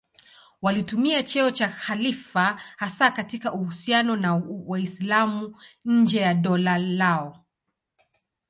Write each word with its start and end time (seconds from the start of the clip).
Walitumia 0.61 1.23
cheo 1.23 1.51
cha 1.51 1.67
khalifa 1.67 2.61
hasa 2.77 3.11
katika 3.11 3.53
uhusiano 3.53 4.15
na 4.15 4.35
Waislamu 4.65 5.55
nje 5.85 6.19
ya 6.19 6.33
dola 6.33 6.77
lao. 6.77 7.45